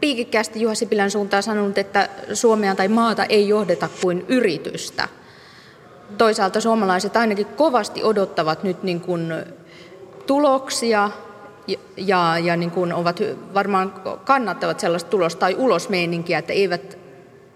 piikikkäästi 0.00 0.60
Juha 0.60 0.74
Sipilän 0.74 1.10
suuntaan 1.10 1.42
sanonut, 1.42 1.78
että 1.78 2.08
Suomea 2.32 2.74
tai 2.74 2.88
maata 2.88 3.24
ei 3.24 3.48
johdeta 3.48 3.88
kuin 4.02 4.24
yritystä. 4.28 5.08
Toisaalta 6.18 6.60
suomalaiset 6.60 7.16
ainakin 7.16 7.46
kovasti 7.46 8.02
odottavat 8.02 8.62
nyt 8.62 8.82
niin 8.82 9.00
kuin 9.00 9.32
tuloksia 10.26 11.10
ja, 11.96 12.38
ja, 12.38 12.56
niin 12.56 12.70
kuin 12.70 12.92
ovat 12.92 13.20
varmaan 13.54 13.94
kannattavat 14.24 14.80
sellaista 14.80 15.10
tulosta 15.10 15.40
tai 15.40 15.54
ulosmeininkiä, 15.58 16.38
että 16.38 16.52
eivät 16.52 16.98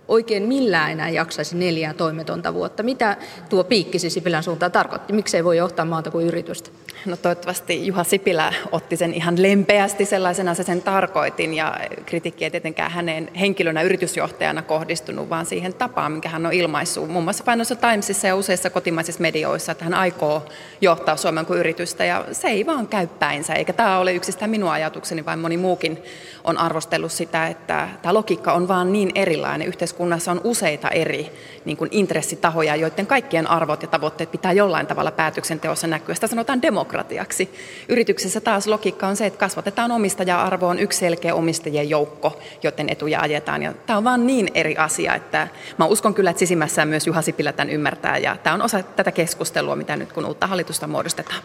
oikein 0.09 0.43
millään 0.43 0.93
enää 0.93 1.09
jaksaisi 1.09 1.57
neljää 1.57 1.95
toimetonta 1.95 2.55
vuotta. 2.55 2.83
Mitä 2.83 3.17
tuo 3.49 3.65
piikki 3.65 3.99
Sipilän 3.99 4.43
suuntaan 4.43 4.73
tarkoitti? 4.73 5.13
Miksei 5.13 5.45
voi 5.45 5.57
johtaa 5.57 5.85
maata 5.85 6.11
kuin 6.11 6.27
yritystä? 6.27 6.71
No 7.05 7.17
toivottavasti 7.17 7.87
Juha 7.87 8.05
Sipilä 8.05 8.53
otti 8.73 8.97
sen 8.97 9.15
ihan 9.15 9.43
lempeästi 9.43 10.05
sellaisena 10.05 10.55
se 10.55 10.63
sen 10.63 10.83
tarkoitin 10.83 11.55
ja 11.55 11.77
kritiikki 12.07 12.45
ei 12.45 12.51
tietenkään 12.51 12.91
hänen 12.91 13.31
henkilönä 13.41 13.83
yritysjohtajana 13.83 14.63
kohdistunut, 14.63 15.31
vaan 15.31 15.47
siihen 15.47 15.75
tapaan, 15.75 16.13
minkä 16.13 16.29
hän 16.29 16.47
on 16.47 16.53
ilmaissut 16.53 17.09
muun 17.09 17.25
muassa 17.25 17.45
Financial 17.45 17.79
Timesissa 17.81 18.27
ja 18.27 18.37
useissa 18.37 18.71
kotimaisissa 18.71 19.23
medioissa, 19.23 19.73
että 19.73 19.85
hän 19.85 19.95
aikoo 19.95 20.45
johtaa 20.81 21.17
Suomen 21.17 21.47
kuin 21.47 21.59
yritystä 21.59 22.05
ja 22.05 22.25
se 22.33 22.49
ei 22.49 22.67
vaan 22.67 22.87
käy 22.87 23.07
päinsä, 23.07 23.55
eikä 23.55 23.73
tämä 23.73 23.99
ole 23.99 24.15
yksistään 24.15 24.51
minun 24.51 24.71
ajatukseni, 24.71 25.25
vaan 25.25 25.39
moni 25.39 25.57
muukin 25.57 26.03
on 26.45 26.59
arvostellut 26.59 27.13
sitä, 27.13 27.47
että 27.47 27.89
tämä 28.03 28.15
logiikka 28.15 28.53
on 28.53 28.69
vaan 28.69 28.93
niin 28.93 29.11
erilainen. 29.15 29.69
Yhteiskunnassa 29.69 30.31
on 30.31 30.41
useita 30.45 30.89
eri 30.89 31.33
niin 31.65 31.77
kuin 31.77 31.91
intressitahoja, 31.93 32.77
joiden 32.77 33.07
kaikkien 33.07 33.47
arvot 33.47 33.83
ja 33.83 33.89
tavoitteet 33.89 34.31
pitää 34.31 34.53
jollain 34.53 34.87
tavalla 34.87 35.11
päätöksenteossa 35.11 35.87
näkyä. 35.87 36.15
Sitä 36.15 36.27
sanotaan 36.27 36.61
demokratiaksi. 36.87 37.51
Yrityksessä 37.89 38.41
taas 38.41 38.67
logiikka 38.67 39.07
on 39.07 39.17
se, 39.17 39.27
että 39.27 39.39
kasvatetaan 39.39 39.91
omistaja-arvoon 39.91 40.79
yksi 40.79 40.99
selkeä 40.99 41.35
omistajien 41.35 41.91
joukko, 41.91 42.39
joiden 42.63 42.89
etuja 42.89 43.21
ajetaan. 43.21 43.63
Ja 43.63 43.73
tämä 43.73 43.97
on 43.97 44.05
vaan 44.05 44.27
niin 44.27 44.51
eri 44.55 44.77
asia, 44.77 45.15
että 45.15 45.49
mä 45.79 45.85
uskon 45.85 46.15
kyllä, 46.15 46.31
että 46.31 46.39
sisimmässään 46.39 46.89
myös 46.89 47.07
Juha 47.07 47.23
Sipilä 47.23 47.53
tämän 47.53 47.71
ymmärtää. 47.71 48.19
Ja 48.19 48.37
tämä 48.43 48.55
on 48.55 48.63
osa 48.63 48.83
tätä 48.83 49.13
keskustelua, 49.13 49.77
mitä 49.77 49.97
nyt 49.97 50.13
kun 50.13 50.27
uutta 50.27 50.47
hallitusta 50.47 50.87
muodostetaan. 50.87 51.43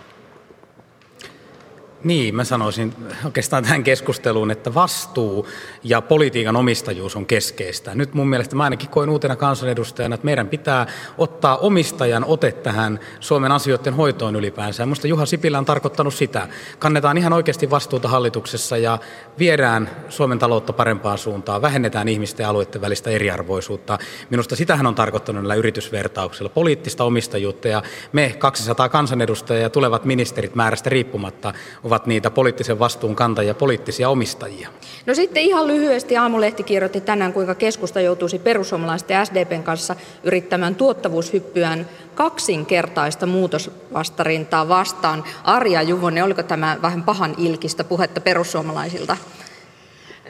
Niin, 2.03 2.35
mä 2.35 2.43
sanoisin 2.43 2.93
oikeastaan 3.25 3.63
tähän 3.63 3.83
keskusteluun, 3.83 4.51
että 4.51 4.73
vastuu 4.73 5.47
ja 5.83 6.01
politiikan 6.01 6.55
omistajuus 6.55 7.15
on 7.15 7.25
keskeistä. 7.25 7.95
Nyt 7.95 8.13
mun 8.13 8.29
mielestä 8.29 8.55
mä 8.55 8.63
ainakin 8.63 8.89
koin 8.89 9.09
uutena 9.09 9.35
kansanedustajana, 9.35 10.15
että 10.15 10.25
meidän 10.25 10.47
pitää 10.47 10.87
ottaa 11.17 11.57
omistajan 11.57 12.25
ote 12.25 12.51
tähän 12.51 12.99
Suomen 13.19 13.51
asioiden 13.51 13.93
hoitoon 13.93 14.35
ylipäänsä. 14.35 14.85
Minusta 14.85 15.07
Juha 15.07 15.25
Sipilä 15.25 15.57
on 15.57 15.65
tarkoittanut 15.65 16.13
sitä. 16.13 16.47
Kannetaan 16.79 17.17
ihan 17.17 17.33
oikeasti 17.33 17.69
vastuuta 17.69 18.07
hallituksessa 18.07 18.77
ja 18.77 18.99
viedään 19.39 19.89
Suomen 20.09 20.39
taloutta 20.39 20.73
parempaan 20.73 21.17
suuntaan, 21.17 21.61
vähennetään 21.61 22.07
ihmisten 22.07 22.43
ja 22.43 22.49
alueiden 22.49 22.81
välistä 22.81 23.09
eriarvoisuutta. 23.09 23.97
Minusta 24.29 24.55
sitähän 24.55 24.87
on 24.87 24.95
tarkoittanut 24.95 25.41
näillä 25.41 25.55
yritysvertauksilla, 25.55 26.49
poliittista 26.49 27.03
omistajuutta 27.03 27.67
ja 27.67 27.83
me 28.13 28.35
200 28.39 28.89
kansanedustajia 28.89 29.61
ja 29.61 29.69
tulevat 29.69 30.05
ministerit 30.05 30.55
määrästä 30.55 30.89
riippumatta 30.89 31.53
ovat 31.91 32.05
niitä 32.05 32.31
poliittisen 32.31 32.79
vastuun 32.79 33.15
kantajia, 33.15 33.53
poliittisia 33.53 34.09
omistajia. 34.09 34.69
No 35.05 35.15
sitten 35.15 35.43
ihan 35.43 35.67
lyhyesti 35.67 36.17
Aamulehti 36.17 36.63
kirjoitti 36.63 37.01
tänään, 37.01 37.33
kuinka 37.33 37.55
keskusta 37.55 38.01
joutuisi 38.01 38.39
perussuomalaisten 38.39 39.25
SDPn 39.25 39.63
kanssa 39.63 39.95
yrittämään 40.23 40.75
tuottavuushyppyään 40.75 41.87
kaksinkertaista 42.15 43.25
muutosvastarintaa 43.25 44.67
vastaan. 44.67 45.23
Arja 45.43 45.81
Juvonen, 45.81 46.23
oliko 46.23 46.43
tämä 46.43 46.77
vähän 46.81 47.03
pahan 47.03 47.35
ilkistä 47.37 47.83
puhetta 47.83 48.21
perussuomalaisilta? 48.21 49.17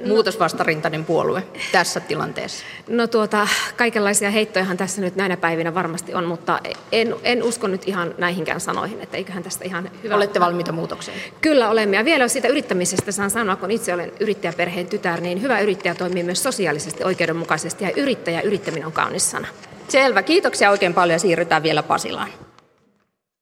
Muutosvastarintainen 0.07 1.05
puolue 1.05 1.43
tässä 1.71 1.99
tilanteessa? 1.99 2.65
No 2.87 3.07
tuota, 3.07 3.47
kaikenlaisia 3.77 4.31
heittojahan 4.31 4.77
tässä 4.77 5.01
nyt 5.01 5.15
näinä 5.15 5.37
päivinä 5.37 5.73
varmasti 5.73 6.13
on, 6.13 6.23
mutta 6.23 6.59
en, 6.91 7.15
en 7.23 7.43
usko 7.43 7.67
nyt 7.67 7.87
ihan 7.87 8.15
näihinkään 8.17 8.61
sanoihin, 8.61 9.01
että 9.01 9.17
eiköhän 9.17 9.43
tästä 9.43 9.65
ihan 9.65 9.91
hyvä... 10.03 10.15
Olette 10.15 10.39
valmiita 10.39 10.71
muutokseen? 10.71 11.17
Kyllä 11.41 11.69
olemme, 11.69 11.97
ja 11.97 12.05
vielä 12.05 12.27
siitä 12.27 12.47
yrittämisestä 12.47 13.11
saan 13.11 13.29
sanoa, 13.29 13.55
kun 13.55 13.71
itse 13.71 13.93
olen 13.93 14.11
yrittäjäperheen 14.19 14.87
tytär, 14.87 15.21
niin 15.21 15.41
hyvä 15.41 15.59
yrittäjä 15.59 15.95
toimii 15.95 16.23
myös 16.23 16.43
sosiaalisesti 16.43 17.03
oikeudenmukaisesti, 17.03 17.83
ja 17.83 17.91
yrittäjä 17.97 18.41
yrittäminen 18.41 18.85
on 18.85 18.91
kaunis 18.91 19.31
sana. 19.31 19.47
Selvä, 19.87 20.23
kiitoksia 20.23 20.71
oikein 20.71 20.93
paljon, 20.93 21.19
siirrytään 21.19 21.63
vielä 21.63 21.83
Pasilaan. 21.83 22.29